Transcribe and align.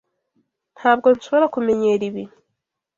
Ntabwo 0.77 1.07
nshobora 1.15 1.45
kumenyera 1.53 2.03
ibi. 2.09 2.23